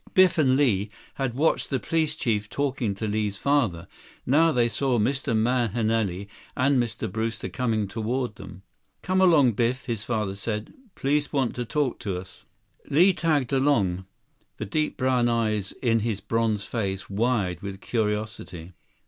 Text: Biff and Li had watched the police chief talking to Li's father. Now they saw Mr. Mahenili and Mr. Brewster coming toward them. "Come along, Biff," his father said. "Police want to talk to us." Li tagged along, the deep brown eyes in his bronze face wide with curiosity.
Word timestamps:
Biff 0.15 0.39
and 0.39 0.55
Li 0.57 0.89
had 1.13 1.35
watched 1.35 1.69
the 1.69 1.79
police 1.79 2.15
chief 2.15 2.49
talking 2.49 2.95
to 2.95 3.05
Li's 3.05 3.37
father. 3.37 3.87
Now 4.25 4.51
they 4.51 4.67
saw 4.67 4.97
Mr. 4.97 5.37
Mahenili 5.37 6.27
and 6.57 6.81
Mr. 6.81 7.07
Brewster 7.07 7.49
coming 7.49 7.87
toward 7.87 8.33
them. 8.33 8.63
"Come 9.03 9.21
along, 9.21 9.51
Biff," 9.51 9.85
his 9.85 10.03
father 10.03 10.33
said. 10.33 10.73
"Police 10.95 11.31
want 11.31 11.53
to 11.55 11.65
talk 11.65 11.99
to 11.99 12.17
us." 12.17 12.45
Li 12.89 13.13
tagged 13.13 13.53
along, 13.53 14.07
the 14.57 14.65
deep 14.65 14.97
brown 14.97 15.29
eyes 15.29 15.71
in 15.83 15.99
his 15.99 16.19
bronze 16.19 16.63
face 16.63 17.07
wide 17.07 17.61
with 17.61 17.79
curiosity. 17.79 18.71